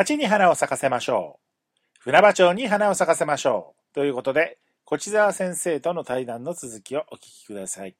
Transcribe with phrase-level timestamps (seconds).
[0.00, 2.00] 街に花を咲かせましょう。
[2.00, 3.94] 船場町に花を咲かせましょう。
[3.94, 4.56] ということで、
[4.86, 7.94] 小地沢先生との対談の続きをお聞きください。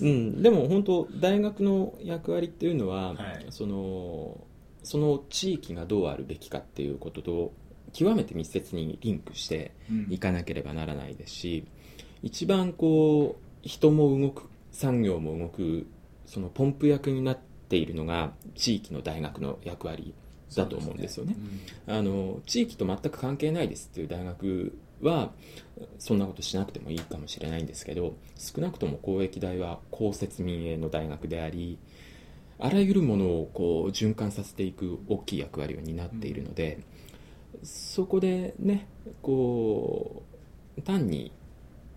[0.00, 4.46] うん、でも本当大学の役割っていうのは、はいその
[4.82, 7.52] その地域がどうあるべきかっていうことと
[7.94, 11.66] 極めて密接にリンクしてうんいかなければならないですし
[12.22, 15.86] 一番こう人も動く産業も動く
[16.26, 20.12] そのポンプ役になっているのが地域の大学の役割
[20.56, 21.36] だと思うんですよね。
[21.86, 25.32] あの地域と全く関係ないですっていう大学は
[25.98, 31.78] そんなことしなくてもいいかもしれないんですけど少なくとも公益大は公設民営の大学であり
[32.58, 36.78] あらゆるものをこう循環させていく大きい役割を担っているので、
[37.62, 38.86] そこでね
[39.22, 40.22] こ
[40.78, 41.32] う単に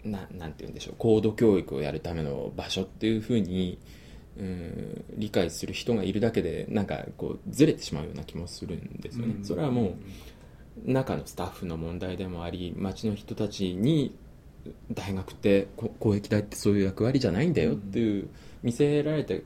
[0.04, 3.78] ななんて言うんでしょう高度教育をやるための場所っていうふうに
[4.40, 9.98] うん理解する人がいるだけでなんかこうずれてしまうような気もするんですよね、それはも
[10.86, 14.16] う中のスタッフの問題でもあり町の人たちに
[14.94, 18.30] 大学ってこ公益大ってそういう役割じゃないんだよっていう
[18.62, 19.44] 見せられて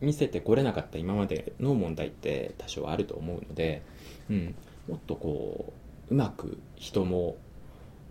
[0.00, 3.82] 見せてこれなかった今までの問題って多少あると思うので、
[4.30, 4.54] うん、
[4.88, 5.72] もっとこ
[6.10, 7.36] ううまく人も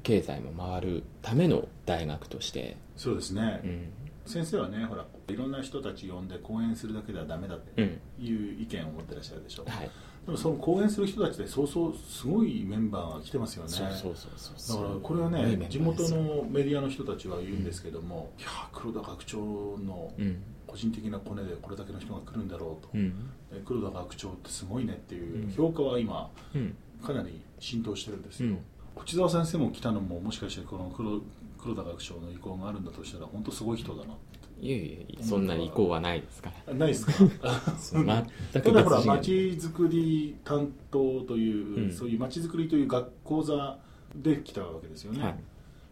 [0.03, 3.89] 経済も回るための大学として、そうですね、うん
[4.29, 7.99] 先生はねほらいろんな人たち呼んで講演するだけではダメだってうん。
[8.23, 9.89] いう意見を持ってらっしゃるでしょ、はい、
[10.25, 13.71] でもその講演する人たちでそうそうすごいメンバーが来てますよね。
[13.71, 20.41] だからこれはね地元のメディアの人たちは言うんですけども、いや黒田学長のうん。
[20.67, 23.09] 個人的なコネでこれだけの人が来るんだろうと、うん。
[23.51, 25.51] で黒田学長ってすごいねっていううん。
[25.51, 26.75] 評価は今うん。
[27.03, 28.59] かなり浸透してるんですよ、うん。
[29.01, 31.21] 内澤先生も来たのももしかしてこの黒
[31.61, 34.13] 黒田学長の意向があるんだとしたら本当すごい人だな
[34.61, 37.13] いやいそんなに意向はないですかないですか？
[37.79, 38.05] 全
[38.51, 41.91] たくだほら別次元町づくり担当という、うん。
[41.91, 43.79] そういう町づくりという学講座
[44.15, 45.35] で来たわけですよね、はい。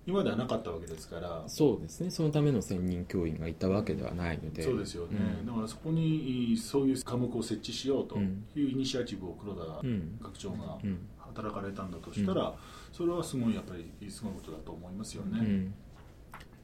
[0.06, 1.44] 今まではなかったわけですから。
[1.48, 2.10] そうですね。
[2.10, 4.64] そのための専任教員がいたわけではないので。
[4.64, 5.46] そうですよね、うん。
[5.46, 10.18] だからそこにそういう科目を設置しようというイニシアチブを黒田うん。
[10.22, 11.00] 学長がうん
[11.38, 12.56] 働かれたんだとしたら、
[12.92, 15.74] それはすごいやっぱりすごいことだと思いますよね、うん。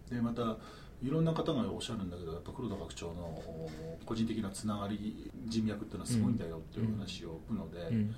[0.09, 0.57] でまた
[1.03, 3.69] いろんな方がおっしゃるんだけどやっぱ黒田学長のお
[4.05, 8.15] 個人的なつながり人脈っていうのはすごいんだよっていう話を聞くので、うん。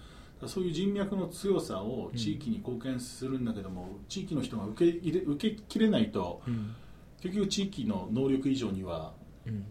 [0.47, 6.75] そういう人脈の強さを地域に貢献するんだけども、地域の人が受け入れ受けきれないとうん。
[7.21, 9.13] 結局地域の能力以上には
[9.45, 9.65] うん。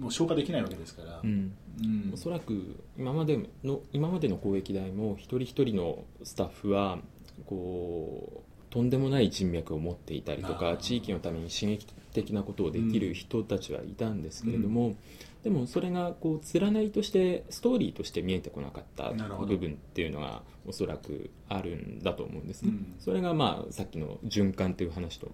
[0.00, 1.52] もう消化できないわけですから、うん
[1.82, 2.10] うん。
[2.14, 6.98] おそらく今までの今までの公益大も一人一人のスタッフは
[7.46, 14.96] こうとんでもない人脈を持っていたりとか地域のために刺激的なことをできる人たちはいたんですけれども、
[15.44, 22.94] でもそれがこう連なりとしてストーリーとして見えてこなかった部分っていうのがおそらくあるんだと思うんですね、うん。
[22.98, 25.32] それがまあさっきの循環という話とも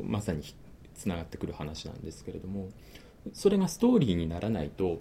[0.00, 0.42] うまさに
[0.94, 2.68] つながってくる話なんですけれども
[3.32, 5.00] それがストーリーにならないと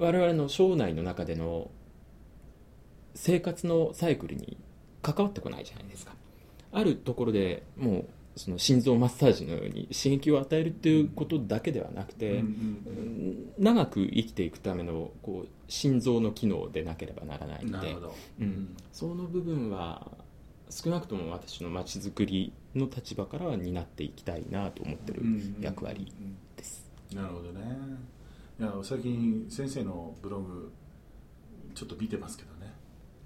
[0.00, 1.70] 我々の省内の中での
[3.14, 4.56] 生活のサイクルに
[5.02, 6.14] 関わってこないじゃないですか。
[6.72, 8.04] あるところでもう
[8.36, 12.42] その心臓マッサージのように刺激を与えるっていうことだけではなくて、
[13.58, 17.94] 長く生きていくためのこう心臓の機能でなければならないので
[18.40, 18.76] うん。
[18.92, 20.10] その部分は
[20.70, 25.22] 少なくとも私の街づくりの立場からは担っていきたいなと思ってる
[25.60, 26.10] 役割
[26.56, 27.60] です、なるほどね
[28.60, 30.70] いや最近先生のブログ
[31.74, 32.70] ちょっと見てますけどね。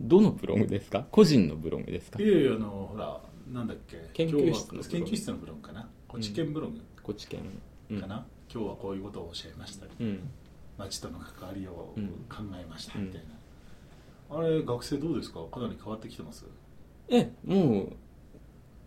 [0.00, 1.04] どのブログですか？
[1.10, 2.22] 個人のブログですか？
[2.22, 3.20] いやいやあのほら
[3.52, 4.10] なんだっけ？
[4.12, 5.88] 研究室の研究室のブログかな？
[6.06, 6.80] こっち研ブログ。
[7.02, 7.40] 高知県
[7.90, 8.00] うん。
[8.00, 10.20] かな、今日はこういうことをおっしゃいましたり、うん。
[10.78, 13.22] 町との関わりをうん考えましたみたい
[14.30, 15.40] な、あれ学生どうですか？
[15.50, 16.44] かなり変わってきてます？
[17.08, 17.82] えも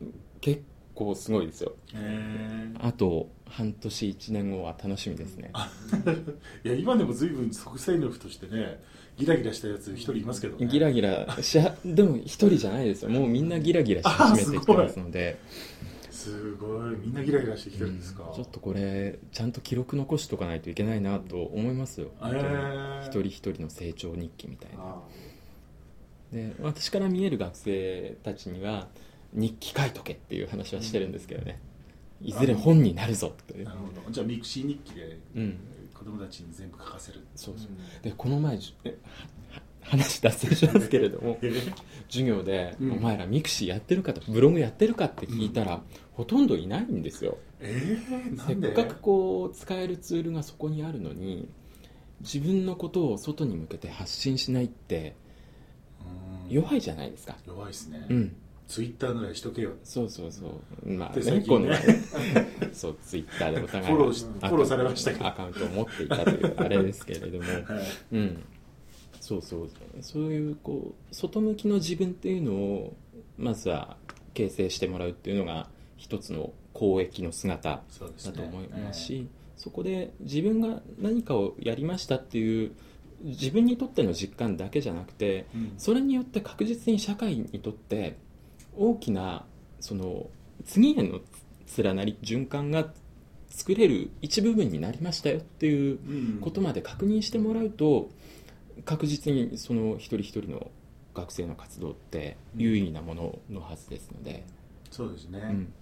[0.02, 0.06] う
[0.40, 0.64] 結
[0.98, 1.74] 構すごいですよ。
[1.94, 5.52] へあと半年1年後は楽しみですね。
[6.66, 8.82] え いや今でも随分即戦力としてね
[9.18, 10.66] ギラギラしたやつ一人いますけどね。
[10.66, 13.10] ギラギラしは でも一人じゃないですよ。
[13.10, 15.38] もうみんなギラギラし始めてきてますので。
[16.10, 16.96] すごい。
[16.98, 18.34] みんなギラギラしてきてるんですか、うん。
[18.34, 24.78] ちょっとこれちゃんと記録残しとかないといけないなと思いますよ、一人一人の成長日記みたいな。
[24.80, 25.02] あ
[26.32, 28.88] で私から見える学生たちには
[29.34, 31.60] 日記書いとけっていう話はしてるんですけどね、
[32.22, 34.12] いずれ本になるぞってあなるほど。
[34.12, 35.58] じゃあ mixi 日記でうん。
[35.94, 37.26] 子供たちに全部書かせる。
[37.36, 37.68] そうそう。
[38.04, 38.60] でこの前
[39.82, 41.52] 話脱線しますけれどもえ？
[42.08, 42.92] 授業で、うん。
[42.94, 45.82] お前ら mixi やってるかとブログやってるかって聞いたら、
[46.14, 47.38] ほとんどいないんですよ。
[47.60, 51.50] えー、せっかくこう使えるツールがそこにあるのに
[52.22, 55.16] 自分のことを外に向けて発信しないって
[56.50, 58.36] 弱いじゃないですか、弱いですね、うん、
[58.68, 59.72] ツイッターぐらいしとけよ。
[59.84, 60.90] そうそうそう。
[60.90, 61.46] まあでねね。
[61.48, 62.04] 今度はね
[62.74, 63.86] そうツイッターでお互い。
[63.86, 65.28] フォローフォローされましたけど。
[65.28, 67.44] アカウントを持っていたというあれですけれども。
[67.66, 68.16] はい。
[68.16, 68.44] うん。
[69.22, 69.70] そうそう。
[70.02, 72.94] そういうこう外向きの自分っていうのを
[73.38, 73.96] まずは
[74.34, 77.82] 形成してもらうっていうのが一つの公益の姿
[78.24, 82.72] だと思いますし、そこで自分が何かをやりましたっていう
[83.24, 85.74] 自分にとっての実感だけじゃなくてうん。
[85.78, 88.18] それによって確実に社会にとって
[88.78, 89.46] 大きな
[89.80, 90.30] その
[90.66, 91.20] 次への
[91.78, 92.88] 連なり循環が
[93.50, 96.40] 作れる一部分になりましたよっていううん。
[96.42, 98.10] ことまで確認してもらうと
[98.86, 100.72] 確実にその一人一人の
[101.14, 104.46] 学生の活動って有意義なもののはずですので、
[104.92, 105.74] そうですね、うん。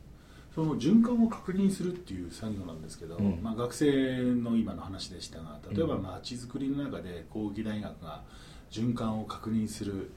[0.56, 3.39] その循環を確認するっていう作業なんですけど、うん。
[3.44, 6.03] まあ、学生の今の話でしたが例えばうん。
[6.03, 8.24] まちづくりの中で工技大学が
[8.71, 10.09] 循環を確認する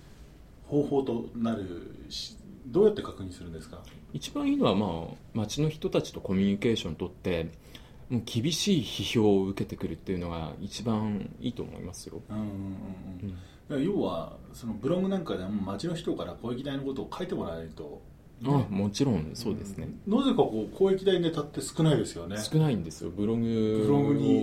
[0.68, 2.36] 方法となるし
[2.68, 3.78] どうやって確認するんですか？
[4.12, 7.50] 一番いいのは、まあ、町の人たちとコミュニケーションをとって
[8.08, 12.50] もう厳しい批評を受けてくるっていうのが一番いいと思いますよ、うんうんうん
[13.70, 13.84] ううん。
[13.84, 18.00] 要はそのブログなんかでも町の人から公益大のことを書いてもらえないと、
[18.44, 22.38] あもちろんそうですね、なぜかこう公益大ネタって少ないですよね。
[22.38, 23.10] 少ないんですよ。
[23.10, 23.88] ブログ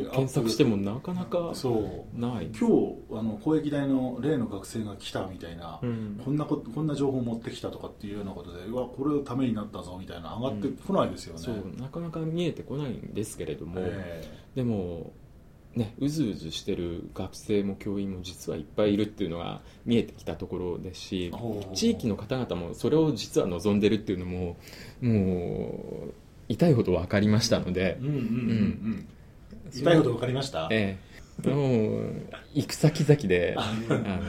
[0.07, 2.47] を検索してもなかなかそうない。
[2.47, 6.21] 今日あの公益大の例の学生が来たみたいな、うん。
[6.23, 14.23] こんなことこんな情報持ってきたとかっていうようなことでうわこれためになったぞみたいな上がってこないですよね、そうなかなか見えてこないんですけれども、え
[14.55, 15.13] でも
[15.75, 21.33] ねうずうずしてる学生も教員も実はいっぱいいるっていうのが見えてきたところですし
[21.73, 24.57] 地域の方々もそれを実は望んでるっていうのも
[25.01, 26.13] もう
[26.47, 27.97] 痛いほど分かりましたので
[29.73, 30.67] 痛いほど分かりました？
[30.71, 30.97] え
[31.43, 31.49] え。
[31.49, 32.13] もう
[32.53, 33.73] 行く先々であ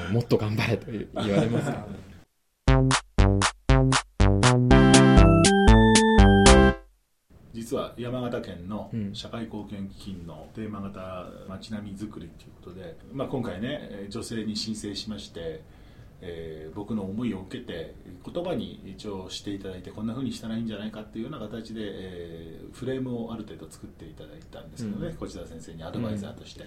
[0.08, 1.87] のもっと頑張れと言われますよ
[7.67, 9.13] 実は山形県のうん。
[9.13, 15.63] 社会貢献基金のテーマ型街並みづくりということで、まあ、今回ねえー女性に申請しまして、
[16.21, 25.17] えー僕の思いを受けて言葉に一応していただいてこんな風にしたらいいんじゃないかっていうような形で、えーフレームをある程度作っていただいたんですけどね、うん。
[25.17, 26.65] 小田先生にアドバイザーとして。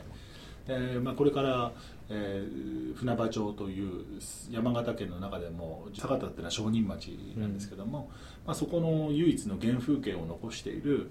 [0.70, 1.72] えーまあ、これから、
[2.10, 4.04] えー船場町という
[4.52, 8.10] 山形県の中でも酒田っていうのは商人町なんですけども、
[8.46, 11.10] まあ、そこの唯一の原風景を残している、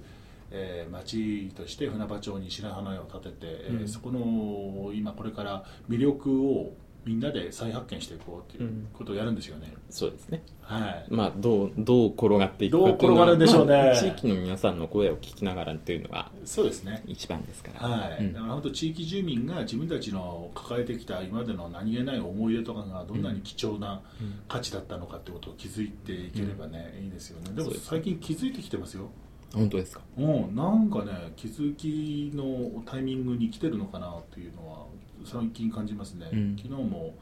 [0.51, 3.89] えー町として船場町に白羽の矢を立てて、えーうん。
[3.89, 9.73] そこの今これから魅力をみんなで再発見していこうということをやるんですよね。
[9.89, 10.43] そうですね。
[10.61, 11.07] はい。
[11.09, 13.77] まあ、どうどう転がっていくかっていうのはどう転がるんでしょうね。
[13.77, 17.03] まあ地域の皆さんの声を聞きながらっていうのがそうですね。
[17.07, 18.33] 一番ですから、はい、うん。
[18.35, 24.41] だから本当地域住民が自分たちの抱えてきた今までの何気ない思い出とかがどんなに貴重なうん。
[24.47, 27.53] 価値だったのかってことを気づいていければね、いいですよね。
[27.55, 29.09] でも最近気づいてきてますよ。
[29.55, 30.03] 本当ですか？
[30.19, 30.55] うん。
[30.55, 34.85] なんかね気づきのタイミングに来てるのかなっていうのは
[35.29, 36.57] 最近感じますね、うん。
[36.57, 37.15] 昨日も、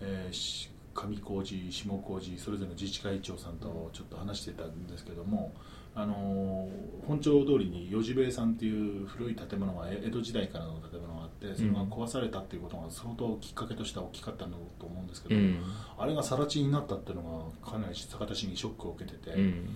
[0.00, 5.54] えーし上高地下高地それぞれの自治会長さんとちょっと話してたんですけども、
[5.94, 15.62] あのー本町通りに四次兵衛さんっていう古い建物がえ江戸時代からの建物があってそれが壊されたっていうことが相当きっかけとしては大きかったんだと思うんですけど、うん。
[15.98, 19.68] あれが更地になったっていうのがかなり酒田市にショックを受けてて、うん。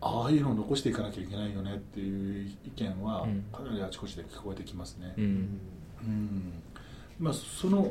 [0.00, 3.44] ああいうのを残していかなきゃいけないよねっていう意見はうん。
[3.50, 5.14] かなりあちこちで聞こえてきますね。
[5.16, 5.24] うん。
[6.02, 6.52] うん
[7.18, 7.90] まあ、その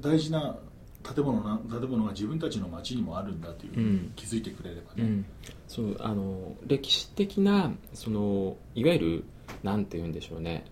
[0.00, 0.56] 大事な
[1.02, 4.12] 建物な建物が自分たちの町にもあるんだという、うん。
[4.16, 5.02] 気づいてくれればね。
[5.02, 5.26] うん、
[5.68, 9.24] そうあの歴史的なそのいわゆる
[9.62, 10.64] なんて言うんでしょうね。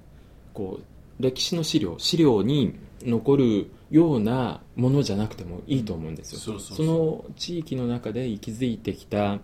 [0.55, 9.41] こう歴史の資料資料に残るようなものじゃなくてもいいと思うんですよ、その地域の中で息づいてきた、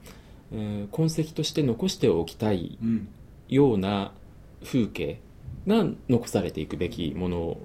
[0.52, 3.08] えー痕跡として残しておきたいうん。
[3.48, 4.12] ような
[4.64, 5.20] 風景
[5.66, 7.58] が残されていくべきもの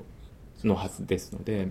[0.67, 1.69] のはずですので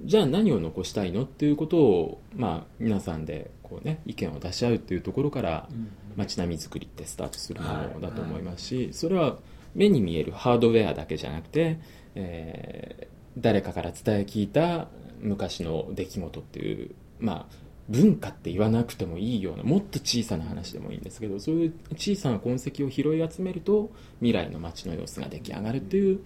[0.00, 5.68] じゃあ何を残したいのっていうことを、まあ、皆さんでこう、ね、意見を出し合うっていうところから
[6.16, 9.38] 街並み作りってスタートするものだと思いますしそれは
[9.74, 11.78] 目に見えるハードウェアだけじゃなくて、
[12.14, 14.88] えー誰かから伝え聞いた
[15.20, 17.54] 昔の出来事っていう、まあ、
[17.88, 23.90] 文化って言わなくてもいいようなもっと小さな話でもいいんですけどそういう小さな痕跡を拾い集めると
[24.20, 26.20] 未来の街の様子が出来上がるっていう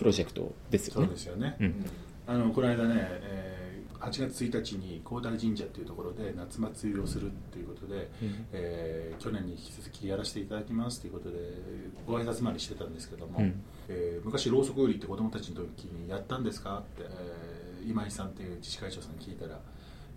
[0.00, 1.08] プロジェクトですよそうね。
[1.10, 1.86] ですよね、うん。
[2.26, 3.60] あのこの間ね、えー
[4.00, 8.46] 8月1日に高台神社っていうところで夏祭りをするっていうことで、うん。
[8.50, 11.36] えー去年に引き続きやらせていただきますということで
[12.06, 13.62] ご挨拶回りしてたんですけども、うん。
[13.88, 19.58] えー昔ろうそく売りって子供たちの時にやったんですかって、えー今井さんっていう自治会長さんに聞いたらい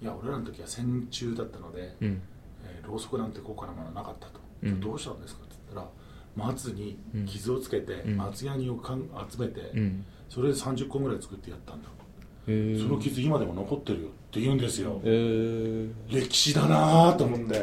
[0.02, 2.22] いや俺らの時は戦中だったので、うん。
[2.66, 4.80] えーろうそくなんて高価なものはなかったと、うん。
[4.80, 5.90] どうしたんですかって言ったら
[6.36, 8.18] 松に傷をつけて、うん。
[8.18, 10.06] 松ヤニをかん集めて、うん。
[10.30, 11.90] それで30個ぐらい作ってやったんだ、
[12.46, 14.08] その傷今でも残ってるよ。
[14.08, 15.92] って言うんですよ、えー。
[16.10, 17.60] 歴史だなぁと思って、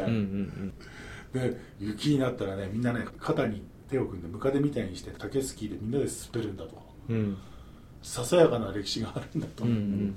[1.37, 6.81] で雪になったらねみんなね肩に手を組んでムカデみたいにして竹スキーでみんなで滑るんだと。
[7.09, 7.15] うん。
[7.15, 7.37] うん
[8.03, 9.67] ささやかな歴史があるんだと、う。
[9.67, 10.15] んうん。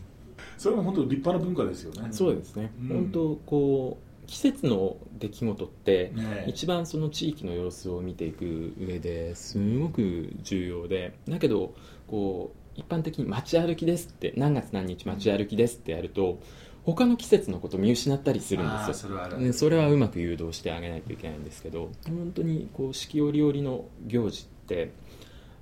[0.57, 2.09] それも本当立派な文化ですよね。
[2.13, 2.89] そうですね、うん。
[2.89, 11.15] 本当こう季節の出来事って、ね一番その地域の様子を見ていく上ですごく重要で。
[11.29, 11.75] だけど
[12.07, 16.41] こう一般的に街歩きですって何月何日街歩きですってやると
[16.85, 19.11] 他の季節のことを見失ったりするんですよ。
[19.31, 24.93] それそれはうまく誘導してあげないといけないんですけど本当にこう四季折々の行事って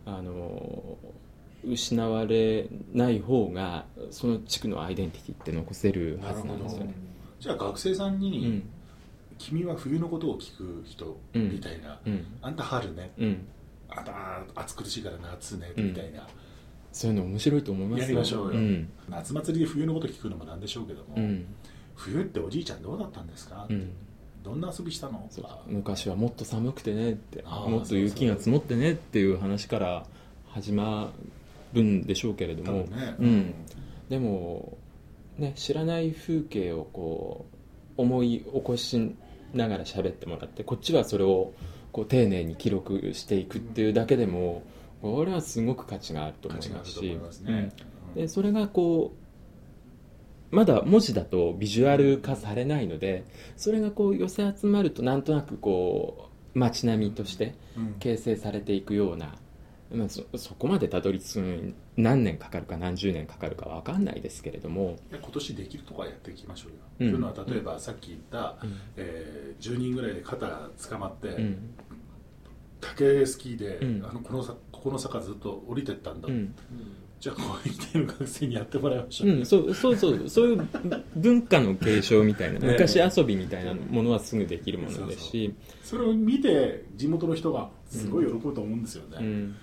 [0.04, 0.98] あの
[1.64, 6.94] 失われない方がその地区のアイデンティティって残せるはずなんですよね。
[7.42, 8.62] じゃあ学生さんに、うん。
[9.36, 11.50] 君は冬のことを聞く人うん。
[11.50, 12.24] みたいな、うん。
[12.40, 13.10] あんた春ね。
[13.18, 13.44] うん、
[13.88, 14.14] あんた
[14.54, 15.72] 暑苦しいから夏ね。
[15.76, 15.88] うん。
[15.88, 16.24] みたいな、
[16.92, 18.04] そういうの面白いと思いますよ。
[18.04, 18.60] やりましょうよ。
[18.60, 18.88] ん。
[19.08, 21.46] 夏祭りで冬のこと聞くのもなんでしょうけども、うん。
[21.96, 23.90] 冬っておじいちゃんどうだったんですか、うん。
[24.44, 25.28] どんな遊びしたの？
[25.66, 30.06] 昔はもっと寒くてねってもっと雪が積もってねっていう話から
[30.50, 31.10] 始ま
[31.72, 33.16] るんでしょうけれども、ね。
[33.18, 33.54] うん、
[34.08, 34.78] でも、
[35.38, 37.46] ね、知らない風景をこ
[37.96, 39.16] う思い起こし
[39.54, 41.52] ながら喋ってもらってこっちはそれを
[41.90, 44.62] こう丁寧に記録していくっていうだけでも
[45.00, 47.18] これはすごく価値があると思いますし
[48.14, 49.14] でそれがこ
[50.52, 53.24] うまだ文字だとビジュアル化されないので
[53.56, 57.94] それがこう寄せ集まるとなんとなくこう街並みとしてうん。
[57.98, 59.34] 形成されていくような、
[59.94, 67.08] まあ、そそこまでたどり着くのに何年かかるか何十年かかるか分かんないですけれども、今年できるとかやっていきましょうよ、うん。
[67.10, 68.56] というのは例えばさっき言った、
[68.96, 71.74] えー10人ぐらいで肩が捕まって、うん。
[72.80, 74.06] 竹スキーで、うん。
[74.08, 76.54] あのこのさここの坂ずっと降りてったんだ、うん。
[77.22, 80.68] じゃあこう生きてる学生にやってもらいましょう、うん、そうそうそうそういう
[81.14, 82.72] 文化の継承みたいなね。
[82.72, 89.56] 昔遊びみたいなものはすぐできるものですし、それを見て地元の人がすごい喜ぶと思うんですよね、うん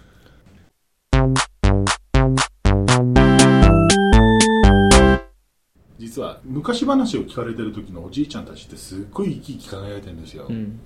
[6.10, 10.80] 実は昔話を聞かれてる時のおじいちゃんたちってすっごい生き生き輝いてるんですよ、うん。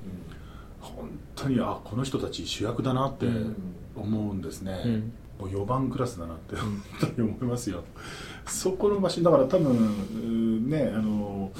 [0.81, 3.55] 本当にあこの人たち主役だなってうん。
[3.95, 5.13] 思うんですね、うん。
[5.39, 7.85] もう4番クラスだなって本当に思いますよ。
[8.45, 11.53] そこの場所だから多分ねあの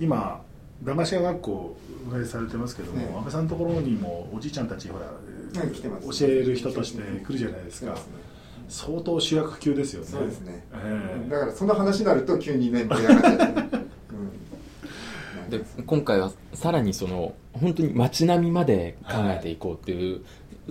[0.00, 0.40] 今
[0.82, 1.76] 駄菓子屋学校
[2.10, 3.12] 運営されてますけども、ね。
[3.14, 6.20] 安倍さんのところにもおじいちゃんたちほら、はい来てます。
[6.20, 7.94] 教える人として来るじゃないですか、
[8.70, 10.06] 相当主役級ですよね。
[10.06, 10.64] そうですね。
[10.72, 11.30] ええ。
[11.30, 13.76] だからその話になると急にね盛り上がっちゃって、
[15.44, 15.50] うん。
[15.50, 20.22] で今回はさらにその本当に街並みまで考えていこうっていう、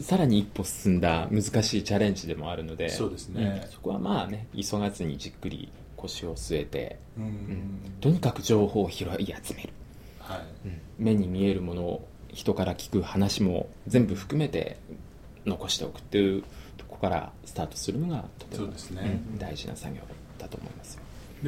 [0.02, 3.62] さらに一歩進んだ難しいチャレンジでもあるのでそうですね。
[3.64, 3.72] うん。
[3.72, 7.24] そこはまあね急がずにじっくり腰を据えて、うん。
[7.24, 7.80] うん。
[8.00, 9.70] とにかく情報を拾い集める、
[10.20, 10.40] はい。
[10.66, 10.82] うん。
[10.98, 14.78] 目に見えるものを人から聞く話も全部含めて
[15.46, 16.48] 残しておくっていうと
[17.00, 18.74] ころからスタートするのがとてもね。
[19.32, 20.02] うん大事な作業
[20.38, 20.96] だと思います。
[20.96, 21.02] よ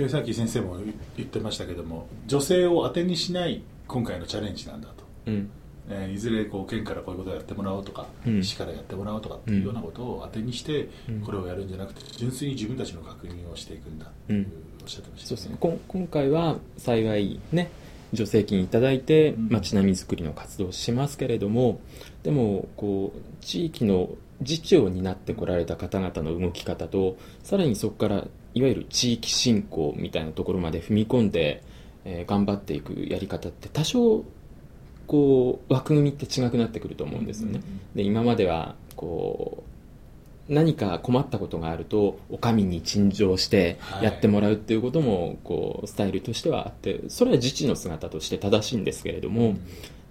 [0.04, 0.78] でさっき先生も
[1.18, 5.50] 言ってましたけども女性を当てにしない今回のチャレンジなんだと、うん。
[5.90, 8.44] えーいずれこう県からこういうことをやってもらおうとか、うん。
[8.44, 11.22] 市からやってもらおうとかっていうようなことを当てにして、うん。
[11.22, 14.48] これをやるんじゃなくて純粋に自分たちの確認をしていくんだっていう、
[14.82, 15.58] おっしゃってましたそうですね。
[15.60, 17.70] こん今回は幸いね
[18.14, 19.50] 助成金いただいてうん。
[19.50, 21.82] 街並みづくりの活動をしますけれども、
[22.24, 24.10] でもこう地域の
[24.42, 31.64] 自治を担ってこられた方々の動き方とさらにそこからいわゆる地域振興みたいなところまで踏み込んで、
[32.06, 34.26] えー頑張っていくやり方って多少
[35.08, 37.62] こう枠組みって違くなってくると思うんですよね。
[37.96, 39.64] で今まではこ
[40.50, 44.06] う何か困ったことがあるとお上に陳情してはい。
[44.06, 49.56] やってもらうっていうこともこうスタイルとしてはあってそれは自治の姿として正しいんですけれども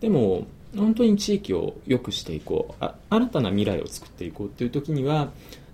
[0.01, 0.47] でも
[0.77, 5.31] 本当に地域を良くしていこうあ新たな未来を作っていこうっていう時には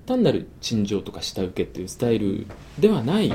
[0.06, 2.46] 単なる陳情とか下請けっていうスタイル
[2.78, 3.32] ではない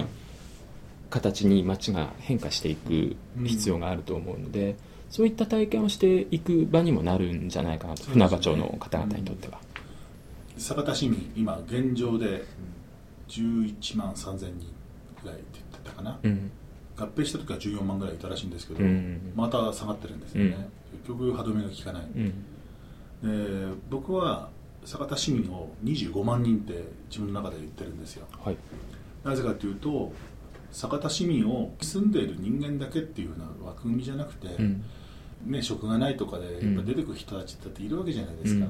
[1.10, 3.16] 形に街が変化していく
[3.46, 4.78] 必要があると思うので、
[5.10, 9.60] そういった体験をしていく場にもなるんじゃないかなと、ね船場町の方々にとっては。
[10.58, 12.46] 酒田市民今現状で
[13.28, 14.74] 11万3000人
[15.22, 16.52] ぐらいって言ってたかな、うん
[17.02, 19.34] 合併した時は14万ぐらいいたらしいんですけど、うん。
[19.36, 21.00] また下がってるんですよね、うん。
[21.00, 22.04] 結局歯止めが効かない、
[23.24, 23.72] うん。
[23.72, 24.50] で僕は
[24.86, 28.28] 酒田市民を25万人って自分の中で言ってるんですよ。
[28.44, 28.58] はい。
[29.24, 30.12] なぜかというと
[30.72, 34.84] 酒田市民を住んでいる人間だけっていうような枠組みじゃなくて、うん。
[35.46, 38.68] ね、職がないとかでやっぱ出てくる人たちだっているわけじゃないですか、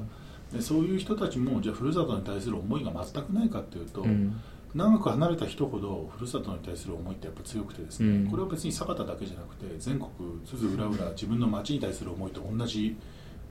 [0.54, 4.40] でそういう人たちもじゃあふるさとに対する思いが全くないかっていうと、うん
[4.74, 8.30] 長く離れた人ほどふるさとに対する思いってやっぱ強くてですね、うん。
[8.30, 10.10] これは別に酒田だけじゃなくて全国
[10.46, 12.96] 津々浦々自分の町に対する思いと同じ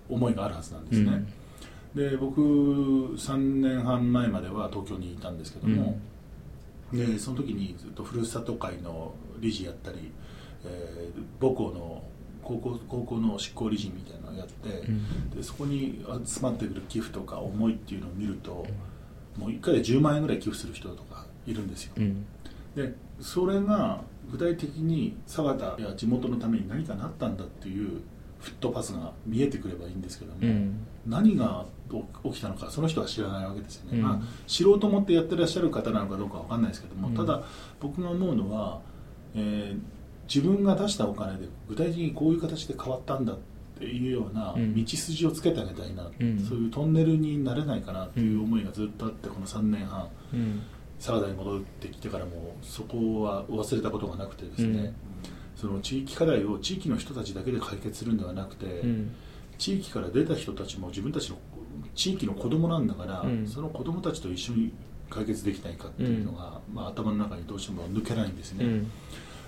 [0.10, 1.26] 思いがあるはずなんですね、
[1.96, 6.00] で僕3年半前までは東京にいたんですけども、
[6.92, 10.12] でその時にずっとふるさと会の理事やったり、
[10.66, 12.04] えー母校の
[12.44, 15.30] 高校高校の執行理事みたいなのをやって、うん。
[15.30, 18.66] でそこに集まってくる寄付とか思いっていうのを見ると、
[19.38, 21.11] もう1回で10万円ぐらい寄付する人とか
[21.46, 22.26] いるんですよ、うん。
[22.76, 28.02] でそれが具体的に佐賀田や地元のために何かなったんだっていう
[28.40, 30.86] フットパスが見えてくればいいんですけども、うん。
[31.06, 31.66] 何が
[32.24, 34.04] 起きたのかその人は知らないわけですよね、うん。
[34.04, 37.16] まあ、知ろうと思ってやってらっしゃる方なのかどうかわかんないですけども、うん。
[37.16, 37.44] ただ
[37.80, 38.82] 僕が思うのは、
[39.36, 39.80] えー
[40.34, 43.38] 自分が出したお金で具体的にこういう形で変わったんだっ
[43.78, 44.74] ていうようなうん。
[44.74, 46.40] 道筋をつけてあげたいな、うん。
[46.40, 50.08] そういうトンネルになれないかなっていう思いがずっとあってこの3年半
[51.02, 54.96] うん佐賀田に戻ってきてからもそこは忘れたことがなくてですね、うん。
[55.56, 59.16] その地域課題を地域の人たちだけで解決するんではなくて、うん。
[59.58, 61.38] 地域から出た人たちも自分たちの
[61.96, 63.48] 地域の子供なんだから、うん。
[63.48, 64.74] その子供たちと一緒に
[65.10, 68.92] 解決できないかっていうのが、まあ、頭の中にどうしても抜けないんですね、うん。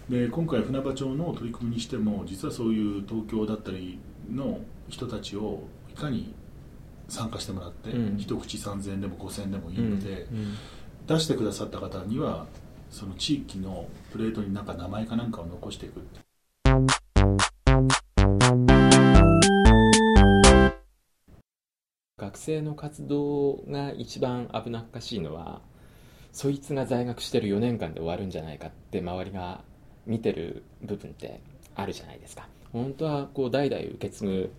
[0.09, 6.33] で今回船場町の取り組みにしても実はそういう東京だったりの人たちをいかに
[7.07, 8.17] 参加してもらって、うん。
[8.17, 10.55] 一口3000円でも5000円でもいいので、うん
[11.05, 12.45] 出してくださった方には
[12.89, 16.01] その地域のプレートになんか名前かなんかを残していく
[22.17, 25.59] 学生の活動が一番危なっかしいのは
[26.31, 29.61] そいつが在学してる4年間で終わるんじゃないかって周りが
[30.05, 31.41] 見てる部分って
[31.75, 32.47] あるじゃないですか。
[32.71, 34.53] 本当はこう代々受け継ぐ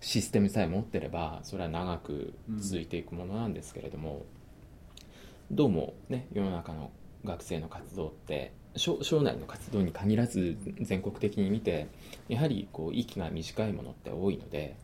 [0.00, 4.26] システムさえ持ってればそれは長く続いていくものなんですけれども、
[5.50, 6.90] どうもね世の中の
[7.24, 11.88] 学生の活動って省省内の活動に限らず全国的に見て
[12.28, 14.76] やはりこう息が短いものって多いので。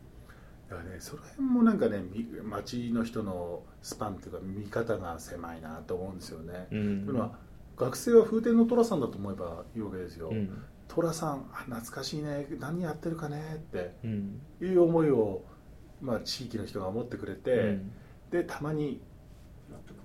[0.69, 7.05] だからねその辺もなんかねみ町の人のスパンっていうか見方が狭いなと思うんですよね、うん。
[7.05, 7.31] というのは
[7.75, 10.63] 学生は風天の寅さんだと思えばいいわけですよ、うん。
[10.87, 12.47] 寅さんあ懐かしいね。
[12.59, 13.95] 何やってるかねって。
[14.05, 14.41] うん。
[14.61, 15.43] いう思いを、
[16.01, 17.91] まあ、地域の人が持ってくれて、うん。
[18.29, 19.01] でたまに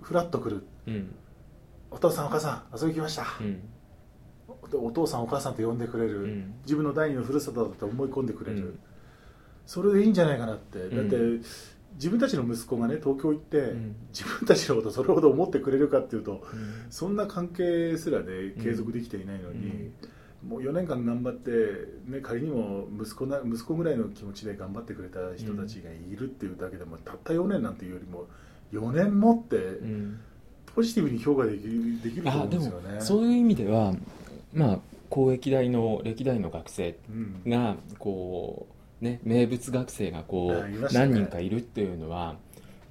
[0.01, 0.65] フラッと来る。
[0.87, 1.15] うん。
[1.91, 3.25] お父さんお母さん遊び来ました、
[4.73, 6.53] お父さんお母さんと呼んでくれる、うん。
[6.63, 8.79] 自分の第二のふるさとだと思い込んでくれる、うん。
[9.65, 10.79] それでいいんじゃないかなって。
[10.79, 11.43] だって、うん。
[11.93, 13.95] 自分たちの息子がね東京行って、ん。
[14.13, 16.87] 自分たちのことそれほど思ってくれるかっていうとうん。
[16.89, 19.91] そんな関係すらね継続できていないのに、
[20.45, 21.49] もう4年間頑張って、
[22.05, 28.27] ね、仮にも息子な息子ぐらいの気持ちで頑張ってくれた人たちがいるっていうだけでも、たった4年なんていうよりも
[28.71, 30.19] 4年もってうん。
[30.75, 33.01] ポジティブに評価できるできると思うんですよね。
[33.01, 33.93] そういう意味では
[34.53, 37.41] まあ公益大の歴代の学生うん。
[37.49, 38.67] がこ
[39.01, 42.35] うね名物学生がこう何人かいるっていうのは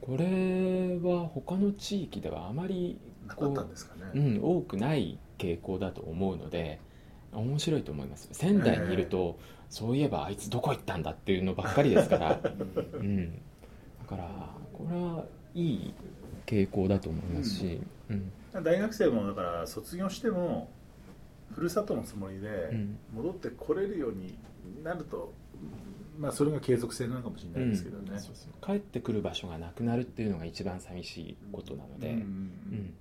[0.00, 4.38] これは他の地域ではあまりなかったんですかうね。
[4.38, 6.80] ん、多くない傾向だと思うので
[7.32, 8.28] 面白いと思います。
[8.32, 12.40] 仙台にいると、そういえばあいつどこ行ったんだっていうのばっかりですから、
[12.94, 13.32] うん、
[13.98, 15.24] だからこれは
[15.56, 15.94] いい
[16.46, 18.30] 傾向だと思いますし、うん。
[18.62, 20.70] 大学生もだから卒業しても
[21.52, 22.98] ふるさとのつもりでうん。
[23.14, 24.38] 戻ってこれるように
[24.84, 25.32] なると、
[26.18, 28.18] まあそれが継続性なのかもしれないですけどね。
[28.18, 32.94] そうそう帰ってくる場所がなくなるっていうのが一番寂しいことなので、うんうん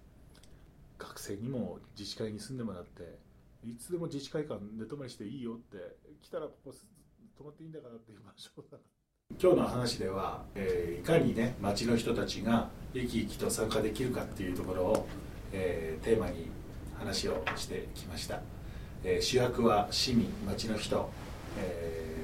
[0.98, 3.20] 学生にも自治会に住んでもらって
[3.66, 5.78] いつでも自治会館寝泊まりしていいよって
[6.22, 6.74] 来たらここ
[7.38, 8.78] 泊まっていいんだからっていう場所だ
[9.46, 15.08] 今日の話では、えーいかにね町の人たちが生き生きと参加できるかっていうところを、
[15.52, 16.48] えーテーマに
[16.98, 18.40] 話をしてきました、
[19.04, 21.10] えー主役は市民町の人、
[21.60, 22.16] え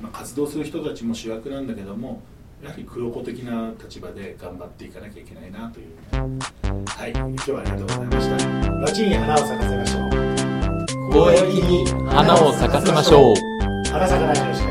[0.00, 2.20] ーまあ、活動する人たちも主役なんだけども
[2.62, 5.86] やはり黒子的な立場で頑張っていかなきゃいけないなという。
[6.86, 8.70] はい今日はありがとうございました。
[8.72, 11.12] 町に花を咲かせましょう。
[11.12, 13.34] 公益に花を咲かせましょう。
[13.90, 14.69] 花咲かない女子会